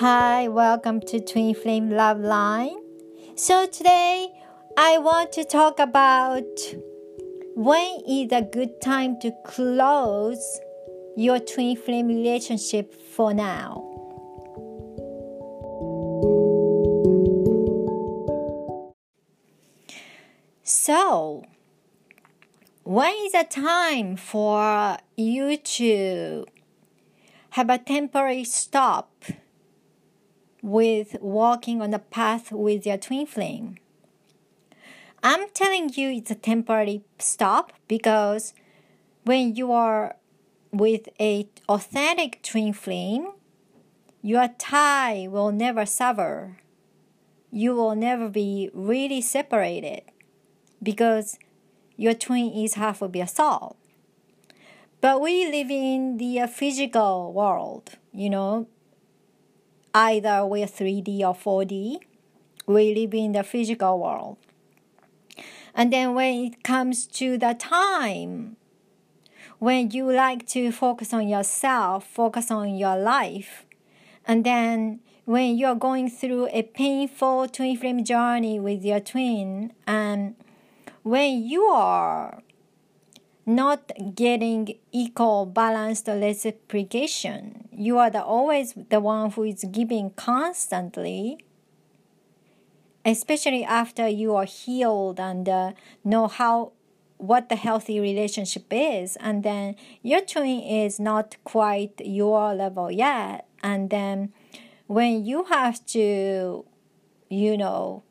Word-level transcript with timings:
Hi, 0.00 0.46
welcome 0.48 1.00
to 1.08 1.20
Twin 1.20 1.54
Flame 1.54 1.88
Love 1.88 2.20
Line. 2.20 2.76
So 3.34 3.64
today 3.64 4.28
I 4.76 4.98
want 4.98 5.32
to 5.32 5.42
talk 5.42 5.78
about 5.78 6.44
when 7.54 8.02
is 8.06 8.30
a 8.30 8.42
good 8.42 8.82
time 8.82 9.18
to 9.20 9.32
close 9.46 10.60
your 11.16 11.38
twin 11.38 11.78
flame 11.78 12.08
relationship 12.08 12.92
for 12.92 13.32
now. 13.32 13.82
So, 20.62 21.42
when 22.84 23.14
is 23.24 23.32
the 23.32 23.46
time 23.48 24.16
for 24.16 24.98
you 25.16 25.56
to 25.56 26.44
have 27.52 27.70
a 27.70 27.78
temporary 27.78 28.44
stop 28.44 29.24
with 30.66 31.16
walking 31.20 31.80
on 31.80 31.90
the 31.90 31.98
path 32.00 32.50
with 32.50 32.84
your 32.84 32.96
twin 32.98 33.24
flame? 33.24 33.76
I'm 35.22 35.48
telling 35.50 35.90
you 35.94 36.10
it's 36.10 36.32
a 36.32 36.34
temporary 36.34 37.02
stop 37.20 37.72
because 37.86 38.52
when 39.24 39.54
you 39.54 39.70
are 39.70 40.16
with 40.72 41.08
a 41.20 41.48
authentic 41.68 42.42
twin 42.42 42.72
flame, 42.72 43.28
your 44.22 44.48
tie 44.58 45.28
will 45.30 45.52
never 45.52 45.86
sever. 45.86 46.58
You 47.52 47.76
will 47.76 47.94
never 47.94 48.28
be 48.28 48.68
really 48.74 49.20
separated 49.20 50.02
because 50.82 51.38
your 51.96 52.14
twin 52.14 52.52
is 52.52 52.74
half 52.74 53.02
of 53.02 53.14
your 53.14 53.28
soul. 53.28 53.76
But 55.00 55.20
we 55.20 55.48
live 55.48 55.70
in 55.70 56.16
the 56.16 56.48
physical 56.48 57.32
world, 57.32 57.92
you 58.12 58.30
know. 58.30 58.66
Either 59.96 60.44
we're 60.44 60.66
3D 60.66 61.20
or 61.20 61.34
4D. 61.34 62.00
We 62.66 62.94
live 62.94 63.14
in 63.14 63.32
the 63.32 63.42
physical 63.42 63.98
world. 63.98 64.36
And 65.74 65.90
then 65.90 66.14
when 66.14 66.34
it 66.44 66.62
comes 66.62 67.06
to 67.06 67.38
the 67.38 67.54
time 67.54 68.58
when 69.58 69.90
you 69.90 70.12
like 70.12 70.46
to 70.48 70.70
focus 70.70 71.14
on 71.14 71.26
yourself, 71.26 72.06
focus 72.06 72.50
on 72.50 72.76
your 72.76 72.94
life, 72.94 73.64
and 74.26 74.44
then 74.44 75.00
when 75.24 75.56
you're 75.56 75.74
going 75.74 76.10
through 76.10 76.48
a 76.52 76.62
painful 76.62 77.48
twin 77.48 77.74
flame 77.78 78.04
journey 78.04 78.60
with 78.60 78.84
your 78.84 79.00
twin, 79.00 79.72
and 79.86 80.34
when 81.04 81.42
you 81.42 81.62
are 81.62 82.42
not 83.46 83.90
getting 84.14 84.74
equal 84.92 85.46
balanced 85.46 86.06
reciprocation, 86.08 87.65
you 87.76 87.98
are 87.98 88.10
the, 88.10 88.22
always 88.22 88.74
the 88.90 89.00
one 89.00 89.30
who 89.30 89.44
is 89.44 89.64
giving 89.70 90.10
constantly 90.10 91.38
especially 93.06 93.64
after 93.64 94.08
you 94.08 94.34
are 94.34 94.44
healed 94.44 95.20
and 95.20 95.48
uh, 95.48 95.72
know 96.04 96.26
how 96.26 96.72
what 97.18 97.48
the 97.48 97.56
healthy 97.56 97.98
relationship 98.00 98.66
is. 98.70 99.16
And 99.16 99.42
then 99.42 99.76
your 100.02 100.20
twin 100.20 100.60
is 100.60 101.00
not 101.00 101.36
quite 101.44 102.00
your 102.04 102.52
level 102.52 102.90
yet. 102.90 103.46
And 103.62 103.88
then 103.88 104.32
when 104.86 105.24
you 105.24 105.44
have 105.44 105.84
to 105.86 106.64
you 107.28 107.56
know 107.56 108.02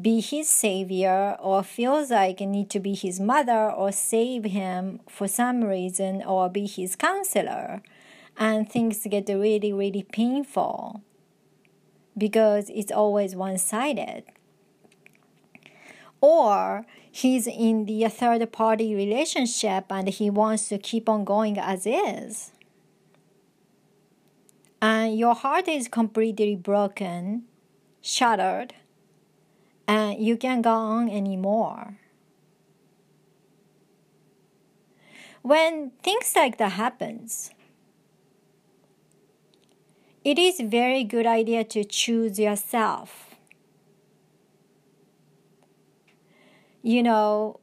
be 0.00 0.20
his 0.20 0.48
savior 0.48 1.36
or 1.40 1.62
feels 1.62 2.10
like 2.10 2.40
you 2.40 2.46
need 2.46 2.68
to 2.68 2.80
be 2.80 2.94
his 2.94 3.18
mother 3.18 3.70
or 3.70 3.92
save 3.92 4.44
him 4.44 5.00
for 5.08 5.26
some 5.26 5.64
reason 5.64 6.22
or 6.22 6.50
be 6.50 6.66
his 6.66 6.96
counselor 6.96 7.82
and 8.38 8.70
things 8.70 9.06
get 9.08 9.28
really 9.28 9.72
really 9.72 10.02
painful 10.02 11.02
because 12.16 12.70
it's 12.70 12.92
always 12.92 13.36
one 13.36 13.58
sided. 13.58 14.24
Or 16.20 16.86
he's 17.10 17.46
in 17.46 17.84
the 17.84 18.08
third 18.08 18.50
party 18.52 18.94
relationship 18.94 19.84
and 19.90 20.08
he 20.08 20.30
wants 20.30 20.68
to 20.70 20.78
keep 20.78 21.08
on 21.08 21.24
going 21.24 21.58
as 21.58 21.86
is. 21.86 22.52
And 24.80 25.18
your 25.18 25.34
heart 25.34 25.68
is 25.68 25.88
completely 25.88 26.56
broken, 26.56 27.44
shattered, 28.00 28.74
and 29.86 30.18
you 30.22 30.36
can't 30.36 30.62
go 30.62 30.70
on 30.70 31.10
anymore. 31.10 31.98
When 35.42 35.92
things 36.02 36.32
like 36.34 36.58
that 36.58 36.72
happens, 36.72 37.50
it 40.26 40.40
is 40.40 40.58
very 40.58 41.04
good 41.04 41.24
idea 41.24 41.62
to 41.62 41.84
choose 41.84 42.36
yourself. 42.36 43.36
You 46.82 47.04
know, 47.04 47.60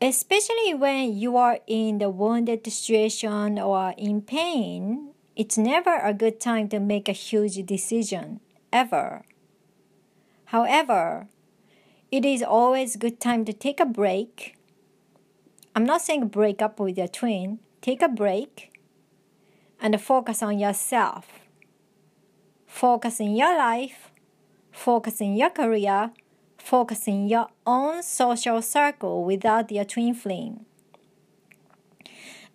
especially 0.00 0.72
when 0.72 1.18
you 1.18 1.36
are 1.36 1.58
in 1.66 1.98
the 1.98 2.08
wounded 2.08 2.64
situation 2.66 3.58
or 3.58 3.92
in 3.98 4.22
pain, 4.22 5.12
it's 5.36 5.58
never 5.58 5.98
a 5.98 6.14
good 6.14 6.40
time 6.40 6.70
to 6.70 6.80
make 6.80 7.10
a 7.10 7.12
huge 7.12 7.56
decision 7.66 8.40
ever. 8.72 9.26
However, 10.46 11.28
it 12.10 12.24
is 12.24 12.42
always 12.42 12.96
good 12.96 13.20
time 13.20 13.44
to 13.44 13.52
take 13.52 13.80
a 13.80 13.84
break. 13.84 14.56
I'm 15.76 15.84
not 15.84 16.00
saying 16.00 16.28
break 16.28 16.62
up 16.62 16.80
with 16.80 16.96
your 16.96 17.08
twin. 17.08 17.58
Take 17.82 18.00
a 18.00 18.08
break 18.08 18.72
and 19.78 20.00
focus 20.00 20.42
on 20.42 20.58
yourself 20.58 21.39
focus 22.70 23.18
in 23.20 23.36
your 23.36 23.58
life, 23.58 24.10
focus 24.70 25.20
in 25.20 25.36
your 25.36 25.50
career, 25.50 26.12
focus 26.56 27.08
in 27.08 27.28
your 27.28 27.48
own 27.66 28.02
social 28.02 28.62
circle 28.62 29.24
without 29.24 29.70
your 29.72 29.84
twin 29.84 30.14
flame. 30.14 30.64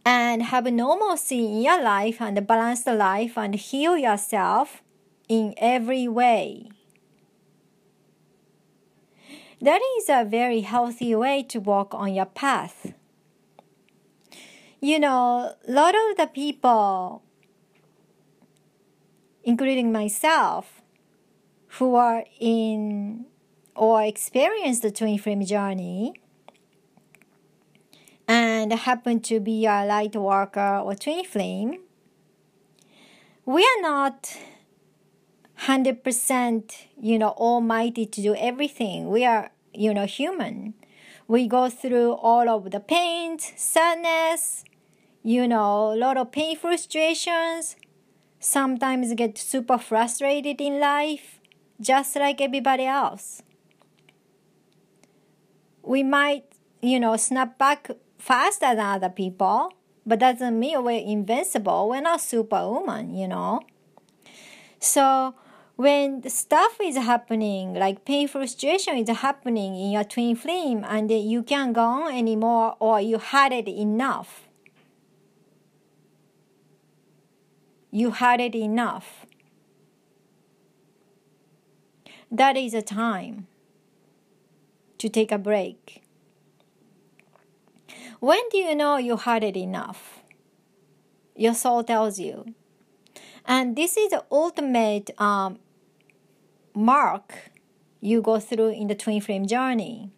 And 0.06 0.44
have 0.44 0.66
normalcy 0.66 1.46
in 1.46 1.62
your 1.64 1.82
life 1.82 2.22
and 2.22 2.48
balance 2.48 2.88
life 2.88 3.38
and 3.38 3.56
heal 3.56 3.98
yourself 3.98 4.82
in 5.28 5.54
every 5.58 6.08
way. 6.08 6.70
That 9.62 9.82
is 9.98 10.10
a 10.10 10.24
very 10.24 10.62
healthy 10.62 11.14
way 11.16 11.44
to 11.50 11.60
walk 11.60 11.94
on 11.94 12.14
your 12.14 12.26
path. 12.26 12.94
You 14.80 15.00
know, 15.00 15.56
a 15.68 15.72
lot 15.72 15.96
of 15.96 16.18
the 16.18 16.28
people 16.28 17.25
including 19.46 19.92
myself, 19.92 20.82
who 21.78 21.96
are 21.96 22.26
in 22.40 23.26
or 23.76 24.04
experience 24.04 24.80
the 24.80 24.92
twin 24.92 25.18
flame 25.18 25.46
journey 25.46 26.14
and 28.28 28.74
happen 28.74 29.20
to 29.20 29.40
be 29.40 29.66
a 29.66 29.86
light 29.86 30.16
worker 30.16 30.82
or 30.84 30.96
twin 30.96 31.24
flame, 31.24 31.80
we 33.46 33.62
are 33.62 33.82
not 33.82 34.36
100% 35.60 36.76
you 37.00 37.20
know 37.20 37.30
almighty 37.30 38.06
to 38.06 38.22
do 38.22 38.36
everything. 38.36 39.10
We 39.10 39.26
are 39.26 39.52
you 39.74 39.94
know 39.94 40.06
human. 40.06 40.74
We 41.28 41.48
go 41.48 41.70
through 41.70 42.14
all 42.14 42.50
of 42.50 42.72
the 42.72 42.80
pains 42.80 43.52
sadness 43.56 44.64
you 45.24 45.48
know 45.48 45.92
a 45.92 45.98
lot 45.98 46.18
of 46.18 46.32
pain 46.32 46.56
frustrations 46.56 47.76
sometimes 48.46 49.14
get 49.16 49.38
super 49.38 49.78
frustrated 49.78 50.62
in 50.62 50.80
life, 50.80 51.40
just 51.82 52.16
like 52.16 52.40
everybody 52.40 52.86
else. 52.86 53.42
We 55.82 56.04
might, 56.04 56.46
you 56.82 57.00
know, 57.00 57.18
snap 57.18 57.58
back 57.58 57.90
faster 58.18 58.76
than 58.76 58.80
other 58.80 59.10
people, 59.10 59.74
but 60.06 60.20
doesn't 60.20 60.60
mean 60.60 60.84
we're 60.84 61.04
invincible. 61.06 61.90
We're 61.90 62.02
not 62.02 62.22
superwoman, 62.22 63.16
you 63.16 63.28
know. 63.28 63.62
So 64.80 65.36
when 65.76 66.28
stuff 66.30 66.78
is 66.82 66.98
happening, 66.98 67.74
like 67.74 68.06
pain 68.06 68.28
frustration 68.28 68.98
is 68.98 69.10
happening 69.10 69.76
in 69.76 69.92
your 69.92 70.04
twin 70.04 70.36
flame, 70.36 70.86
and 70.88 71.10
you 71.10 71.42
can't 71.42 71.74
go 71.74 71.82
on 71.82 72.14
anymore, 72.14 72.76
or 72.80 73.02
you 73.02 73.18
had 73.18 73.52
it 73.52 73.68
enough 73.68 74.45
You 77.96 78.12
had 78.12 78.42
it 78.42 78.54
enough. 78.54 79.26
That 82.30 82.58
is 82.58 82.74
a 82.74 82.82
time 82.82 83.48
to 84.98 85.08
take 85.08 85.32
a 85.32 85.38
break. 85.38 86.04
When 88.20 88.42
do 88.52 88.58
you 88.58 88.76
know 88.76 88.98
you 88.98 89.16
had 89.16 89.46
it 89.46 89.56
enough? 89.56 90.20
Your 91.38 91.54
soul 91.54 91.86
tells 91.86 92.20
you. 92.20 92.54
And 93.46 93.78
this 93.78 93.96
is 93.96 94.10
the 94.10 94.26
ultimate 94.30 95.12
um, 95.18 95.60
mark 96.74 97.54
you 98.02 98.22
go 98.22 98.42
through 98.42 98.72
in 98.72 98.88
the 98.88 98.96
twin 98.96 99.22
flame 99.22 99.48
journey. 99.48 100.12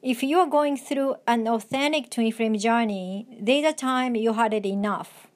If 0.00 0.22
you 0.22 0.38
are 0.38 0.48
going 0.48 0.78
through 0.78 1.16
an 1.26 1.46
authentic 1.46 2.08
twin 2.08 2.32
flame 2.32 2.56
journey, 2.56 3.26
there's 3.38 3.66
a 3.66 3.74
time 3.74 4.16
you 4.16 4.32
had 4.32 4.54
it 4.54 4.64
enough 4.64 5.28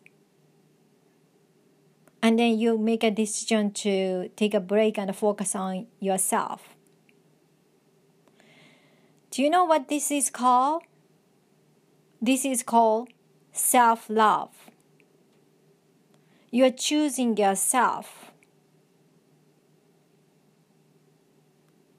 and 2.26 2.40
then 2.40 2.58
you 2.58 2.76
make 2.76 3.04
a 3.04 3.10
decision 3.12 3.70
to 3.70 4.28
take 4.34 4.52
a 4.52 4.58
break 4.58 4.98
and 4.98 5.14
focus 5.14 5.54
on 5.54 5.86
yourself. 6.00 6.74
Do 9.30 9.44
you 9.44 9.48
know 9.48 9.64
what 9.64 9.86
this 9.86 10.10
is 10.10 10.28
called? 10.28 10.82
This 12.20 12.44
is 12.44 12.64
called 12.64 13.10
self 13.52 14.10
love. 14.10 14.50
You're 16.50 16.72
choosing 16.72 17.36
yourself 17.36 18.32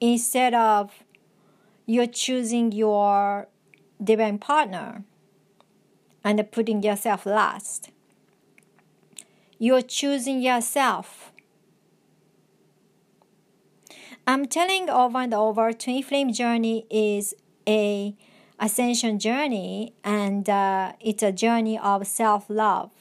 instead 0.01 0.53
of 0.53 0.91
you're 1.85 2.05
choosing 2.05 2.73
your 2.73 3.47
divine 4.03 4.39
partner 4.39 5.05
and 6.21 6.51
putting 6.51 6.83
yourself 6.83 7.25
last. 7.25 7.91
You're 9.59 9.81
choosing 9.81 10.41
yourself. 10.41 11.31
I'm 14.27 14.45
telling 14.45 14.89
over 14.89 15.19
and 15.19 15.33
over, 15.33 15.71
Twin 15.73 16.03
Flame 16.03 16.31
Journey 16.31 16.85
is 16.91 17.33
a 17.67 18.15
ascension 18.59 19.19
journey 19.19 19.93
and 20.03 20.49
uh, 20.49 20.93
it's 20.99 21.23
a 21.23 21.31
journey 21.31 21.79
of 21.79 22.05
self-love. 22.05 22.91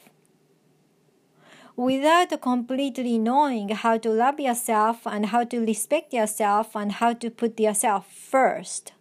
Without 1.75 2.41
completely 2.41 3.19
knowing 3.19 3.69
how 3.69 3.97
to 3.99 4.09
love 4.09 4.39
yourself 4.39 5.05
and 5.05 5.27
how 5.27 5.43
to 5.43 5.59
respect 5.59 6.11
yourself 6.11 6.75
and 6.75 6.93
how 6.93 7.13
to 7.13 7.29
put 7.29 7.59
yourself 7.59 8.11
first 8.11 8.93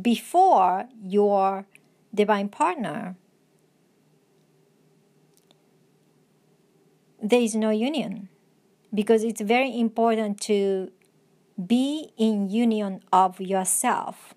before 0.00 0.88
your 1.02 1.66
divine 2.14 2.48
partner, 2.48 3.16
there 7.22 7.40
is 7.40 7.54
no 7.54 7.70
union 7.70 8.28
because 8.94 9.24
it's 9.24 9.40
very 9.40 9.78
important 9.78 10.40
to 10.42 10.90
be 11.66 12.12
in 12.16 12.48
union 12.48 13.00
of 13.12 13.40
yourself. 13.40 14.34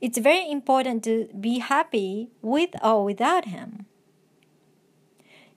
It's 0.00 0.18
very 0.18 0.50
important 0.50 1.02
to 1.04 1.28
be 1.38 1.58
happy 1.58 2.28
with 2.42 2.70
or 2.82 3.04
without 3.04 3.46
him. 3.46 3.86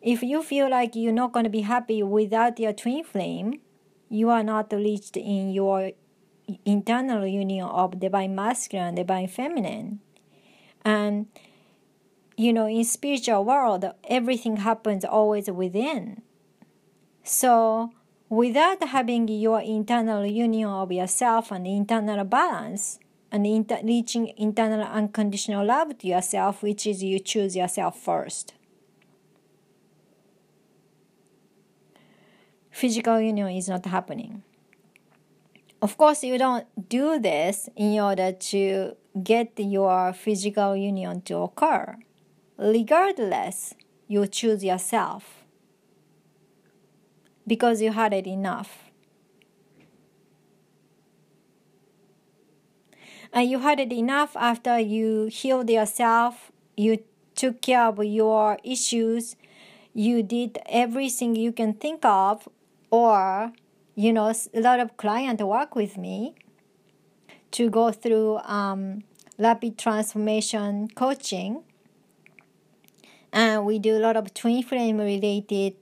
If 0.01 0.23
you 0.23 0.41
feel 0.41 0.69
like 0.69 0.95
you're 0.95 1.11
not 1.11 1.33
going 1.33 1.43
to 1.43 1.49
be 1.49 1.61
happy 1.61 2.01
without 2.03 2.57
your 2.57 2.71
twin 2.71 3.03
flame, 3.03 3.59
you 4.07 4.29
are 4.29 4.43
not 4.43 4.71
reached 4.71 5.17
in 5.17 5.51
your 5.51 5.91
internal 6.65 7.27
union 7.27 7.65
of 7.65 7.99
divine 7.99 8.33
masculine, 8.33 8.87
and 8.87 8.97
divine 8.97 9.27
feminine. 9.27 9.99
And 10.85 11.27
you 12.39 12.53
know, 12.53 12.67
in 12.67 12.85
spiritual 12.85 13.43
world, 13.43 13.83
everything 14.07 14.55
happens 14.55 15.03
always 15.03 15.51
within. 15.51 16.21
So 17.21 17.91
without 18.29 18.81
having 18.81 19.27
your 19.27 19.59
internal 19.59 20.25
union 20.25 20.69
of 20.69 20.89
yourself 20.89 21.51
and 21.51 21.67
internal 21.67 22.23
balance 22.23 22.97
and 23.29 23.45
inter- 23.45 23.81
reaching 23.83 24.31
internal 24.37 24.83
unconditional 24.83 25.65
love 25.65 25.97
to 25.97 26.07
yourself, 26.07 26.63
which 26.63 26.87
is 26.87 27.03
you 27.03 27.19
choose 27.19 27.57
yourself 27.57 27.99
first. 27.99 28.53
Physical 32.71 33.19
union 33.19 33.49
is 33.49 33.67
not 33.67 33.85
happening. 33.85 34.43
Of 35.81 35.97
course, 35.97 36.23
you 36.23 36.37
don't 36.37 36.65
do 36.87 37.19
this 37.19 37.67
in 37.75 37.99
order 37.99 38.31
to 38.31 38.95
get 39.21 39.51
your 39.57 40.13
physical 40.13 40.77
union 40.77 41.21
to 41.23 41.39
occur 41.39 41.97
regardless, 42.59 43.73
you 44.07 44.27
choose 44.27 44.63
yourself 44.63 45.43
because 47.47 47.81
you 47.81 47.91
had 47.93 48.13
it 48.13 48.27
enough. 48.27 48.85
And 53.31 53.49
you 53.49 53.59
had 53.59 53.79
it 53.79 53.93
enough 53.93 54.35
after 54.35 54.79
you 54.79 55.27
healed 55.27 55.69
yourself, 55.69 56.51
you 56.75 57.03
took 57.35 57.61
care 57.61 57.85
of 57.85 58.03
your 58.03 58.57
issues, 58.63 59.35
you 59.93 60.23
did 60.23 60.57
everything 60.67 61.35
you 61.35 61.51
can 61.51 61.73
think 61.73 62.03
of, 62.03 62.49
or, 62.91 63.53
you 63.95 64.11
know, 64.11 64.33
a 64.53 64.59
lot 64.59 64.79
of 64.79 64.97
clients 64.97 65.43
work 65.43 65.75
with 65.75 65.97
me 65.97 66.35
to 67.51 67.69
go 67.69 67.91
through 67.91 68.37
um, 68.39 69.03
rapid 69.37 69.77
transformation 69.77 70.87
coaching 70.95 71.63
and 73.31 73.65
we 73.65 73.79
do 73.79 73.97
a 73.97 73.99
lot 73.99 74.15
of 74.17 74.33
twin 74.33 74.63
flame 74.63 74.97
related 74.97 75.75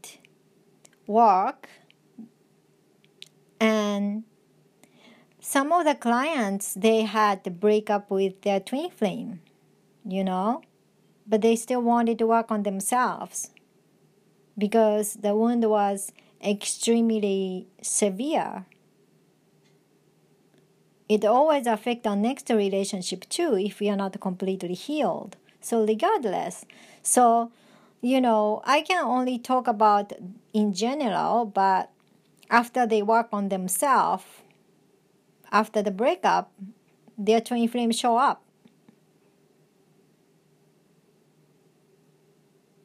work. 1.05 1.69
And 3.59 4.23
some 5.39 5.71
of 5.71 5.85
the 5.85 5.95
clients 5.95 6.73
they 6.73 7.03
had 7.03 7.43
to 7.43 7.49
break 7.49 7.89
up 7.89 8.11
with 8.11 8.41
their 8.41 8.59
twin 8.59 8.89
flame 8.91 9.39
you 10.07 10.23
know? 10.23 10.61
But 11.27 11.41
they 11.41 11.55
still 11.55 11.81
wanted 11.81 12.17
to 12.19 12.27
work 12.27 12.51
on 12.51 12.63
themselves 12.63 13.51
because 14.57 15.15
the 15.15 15.35
wound 15.35 15.63
was 15.65 16.13
extremely 16.43 17.67
severe. 17.81 18.65
It 21.09 21.25
always 21.25 21.67
affects 21.67 22.07
our 22.07 22.15
next 22.15 22.49
relationship 22.49 23.27
too 23.29 23.57
if 23.57 23.79
we 23.79 23.89
are 23.89 23.95
not 23.95 24.19
completely 24.19 24.73
healed 24.73 25.37
so 25.61 25.85
regardless 25.85 26.65
so, 27.07 27.53
you 28.01 28.19
know, 28.19 28.61
I 28.65 28.81
can 28.81 29.05
only 29.05 29.39
talk 29.39 29.69
about 29.69 30.11
in 30.53 30.73
general, 30.73 31.45
but 31.45 31.89
after 32.49 32.85
they 32.85 33.01
work 33.01 33.29
on 33.31 33.47
themselves, 33.47 34.25
after 35.53 35.81
the 35.81 35.89
breakup, 35.89 36.51
their 37.17 37.39
twin 37.39 37.69
flames 37.69 37.97
show 37.97 38.17
up. 38.17 38.43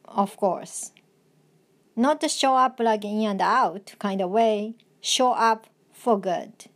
Of 0.05 0.37
course. 0.37 0.93
Not 1.97 2.21
to 2.21 2.29
show 2.29 2.55
up 2.55 2.79
like 2.79 3.05
in 3.05 3.23
and 3.23 3.43
out 3.43 3.95
kind 3.99 4.21
of 4.21 4.31
way, 4.31 4.75
show 5.01 5.33
up 5.33 5.67
for 5.93 6.21
good. 6.21 6.67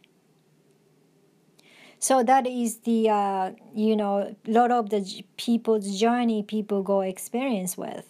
So 1.98 2.22
that 2.22 2.46
is 2.46 2.78
the 2.78 3.10
uh, 3.10 3.50
you 3.74 3.96
know 3.96 4.34
a 4.46 4.50
lot 4.50 4.70
of 4.70 4.90
the 4.90 5.24
people's 5.36 5.98
journey 5.98 6.42
people 6.42 6.82
go 6.82 7.00
experience 7.00 7.76
with. 7.76 8.06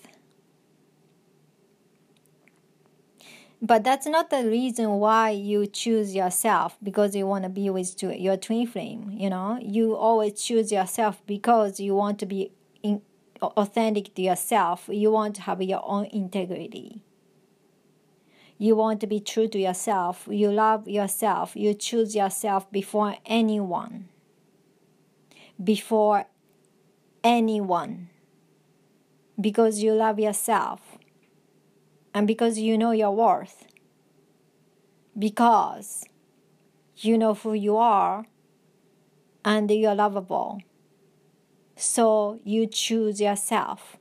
But 3.63 3.85
that's 3.85 4.07
not 4.07 4.29
the 4.29 4.45
reason 4.45 4.91
why 5.01 5.31
you 5.31 5.67
choose 5.67 6.15
yourself 6.15 6.77
because 6.83 7.17
you 7.17 7.27
want 7.27 7.45
to 7.45 7.49
be 7.49 7.71
with 7.71 8.01
your 8.03 8.37
twin 8.37 8.67
flame. 8.67 9.11
You 9.11 9.31
know, 9.31 9.59
you 9.63 9.97
always 9.97 10.41
choose 10.41 10.71
yourself 10.71 11.23
because 11.27 11.81
you 11.81 11.95
want 11.95 12.19
to 12.19 12.27
be 12.27 12.53
in, 12.83 13.01
authentic 13.41 14.15
to 14.15 14.23
yourself. 14.23 14.89
You 14.93 15.11
want 15.11 15.37
to 15.37 15.43
have 15.43 15.63
your 15.63 15.83
own 15.85 16.05
integrity. 16.07 17.03
You 18.59 18.75
want 18.75 19.01
to 19.01 19.07
be 19.07 19.21
true 19.21 19.49
to 19.49 19.59
yourself. 19.59 20.27
You 20.31 20.51
love 20.51 20.89
yourself. 20.89 21.55
You 21.55 21.75
choose 21.75 22.17
yourself 22.17 22.71
before 22.73 23.17
anyone. 23.27 24.09
Before 25.63 26.27
anyone. 27.23 28.09
Because 29.39 29.83
you 29.83 29.93
love 29.93 30.19
yourself. 30.19 30.81
And 32.15 32.27
because 32.27 32.59
you 32.59 32.79
know 32.79 32.93
your 32.93 33.15
worth. 33.15 33.67
Because 35.19 36.05
you 36.97 37.19
know 37.19 37.35
who 37.35 37.53
you 37.53 37.77
are 37.77 38.25
and 39.45 39.71
you're 39.71 39.95
lovable. 39.95 40.61
So 41.77 42.41
you 42.43 42.67
choose 42.67 43.21
yourself. 43.21 43.99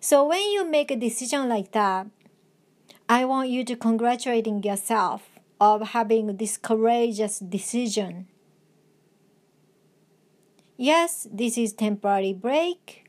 So 0.00 0.26
when 0.26 0.50
you 0.50 0.68
make 0.68 0.90
a 0.90 0.96
decision 0.96 1.48
like 1.48 1.70
that, 1.72 2.08
I 3.14 3.24
want 3.24 3.48
you 3.48 3.64
to 3.66 3.76
congratulating 3.76 4.64
yourself 4.64 5.38
of 5.60 5.90
having 5.90 6.36
this 6.36 6.56
courageous 6.56 7.38
decision. 7.38 8.26
Yes, 10.76 11.28
this 11.30 11.56
is 11.56 11.74
temporary 11.74 12.32
break, 12.32 13.04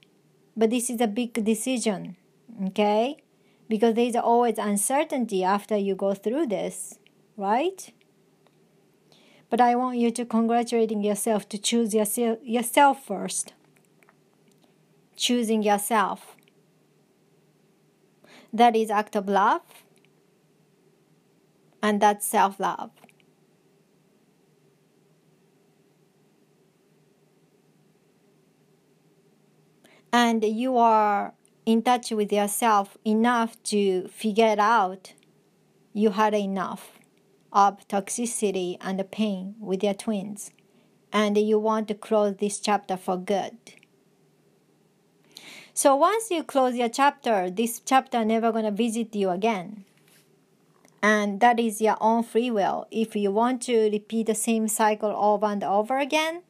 but 0.56 0.70
this 0.70 0.92
is 0.92 1.02
a 1.02 1.08
big 1.08 1.44
decision, 1.44 2.18
okay? 2.68 3.18
Because 3.68 3.96
there 3.96 4.06
is 4.06 4.16
always 4.16 4.60
uncertainty 4.60 5.44
after 5.44 5.76
you 5.76 5.96
go 5.96 6.14
through 6.14 6.46
this, 6.46 7.00
right? 7.36 7.92
But 9.50 9.60
I 9.60 9.74
want 9.74 9.98
you 9.98 10.12
to 10.12 10.24
congratulating 10.24 11.04
yourself 11.04 11.50
to 11.50 11.58
choose 11.58 11.96
yourself, 11.96 12.38
yourself 12.44 13.04
first. 13.04 13.54
Choosing 15.16 15.64
yourself. 15.64 16.36
That 18.54 18.76
is 18.76 18.92
act 18.92 19.16
of 19.16 19.28
love 19.28 19.64
and 21.86 22.02
that's 22.02 22.26
self 22.26 22.60
love. 22.60 22.90
And 30.12 30.44
you 30.44 30.78
are 30.78 31.36
in 31.66 31.84
touch 31.84 32.10
with 32.10 32.34
yourself 32.34 32.98
enough 33.06 33.62
to 33.64 34.08
figure 34.08 34.56
out 34.58 35.14
you 35.94 36.10
had 36.12 36.34
enough 36.34 36.98
of 37.54 37.88
toxicity 37.88 38.78
and 38.82 39.00
pain 39.12 39.54
with 39.60 39.84
your 39.84 39.94
twins 39.94 40.52
and 41.14 41.38
you 41.38 41.60
want 41.60 41.88
to 41.90 41.94
close 41.94 42.38
this 42.38 42.60
chapter 42.60 42.98
for 42.98 43.16
good. 43.16 43.58
So 45.76 45.96
once 45.96 46.32
you 46.32 46.44
close 46.44 46.76
your 46.76 46.90
chapter, 46.90 47.52
this 47.52 47.80
chapter 47.86 48.26
never 48.26 48.52
gonna 48.52 48.72
visit 48.72 49.14
you 49.16 49.30
again. 49.30 49.86
And 51.06 51.40
that 51.40 51.60
is 51.60 51.82
your 51.82 51.98
own 52.02 52.24
free 52.24 52.50
will. 52.50 52.88
If 52.90 53.16
you 53.16 53.30
want 53.32 53.62
to 53.64 53.92
repeat 53.92 54.26
the 54.26 54.34
same 54.34 54.68
cycle 54.68 55.12
over 55.16 55.46
and 55.46 55.64
over 55.64 56.00
again, 56.00 56.42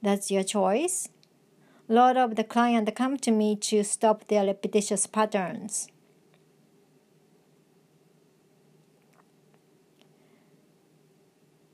that's 0.00 0.30
your 0.30 0.42
choice. 0.42 1.10
A 1.86 1.92
lot 1.92 2.16
of 2.16 2.36
the 2.36 2.44
clients 2.44 2.92
come 2.94 3.18
to 3.18 3.30
me 3.30 3.56
to 3.56 3.84
stop 3.84 4.28
their 4.28 4.46
repetitious 4.46 5.06
patterns. 5.06 5.88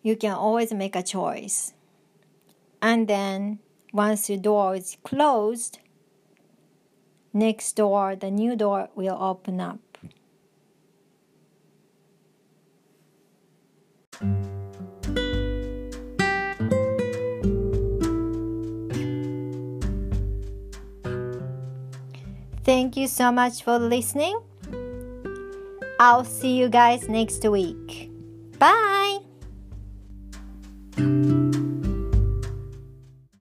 you 0.05 0.15
can 0.15 0.33
always 0.33 0.73
make 0.73 0.95
a 0.95 1.03
choice. 1.03 1.73
And 2.83 3.09
then 3.09 3.59
once 3.93 4.29
your 4.29 4.39
door 4.39 4.77
is 4.77 4.99
closed, 5.03 5.79
next 7.33 7.73
door, 7.73 8.15
the 8.15 8.31
new 8.31 8.55
door 8.55 8.91
will 8.95 9.17
open 9.19 9.61
up. 9.61 9.84
Thank 22.65 22.97
you 22.97 23.09
so 23.09 23.31
much 23.31 23.63
for 23.63 23.79
listening. 23.79 24.41
I'll 26.01 26.25
see 26.25 26.57
you 26.57 26.69
guys 26.69 27.09
next 27.09 27.45
week. 27.45 28.11
Bye. 28.59 28.94